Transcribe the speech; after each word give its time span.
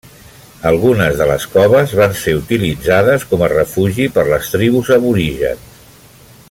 Algunes 0.69 1.19
de 1.19 1.27
les 1.31 1.45
coves 1.57 1.93
van 1.99 2.15
ser 2.21 2.33
utilitzades 2.39 3.27
com 3.33 3.45
a 3.45 3.51
refugi 3.55 4.09
per 4.17 4.25
les 4.31 4.53
tribus 4.55 4.91
aborígens. 4.97 5.89